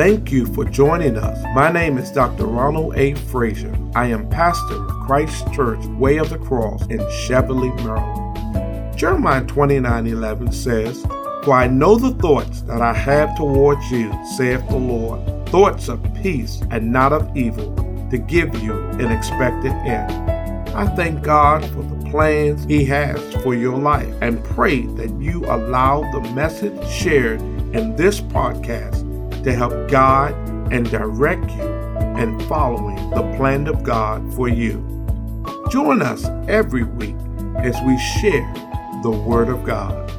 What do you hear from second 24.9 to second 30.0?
that you allow the message shared in this podcast to help